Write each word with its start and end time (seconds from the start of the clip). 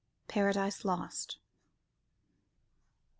(Paradise 0.27 0.83
Lost). 0.83 1.37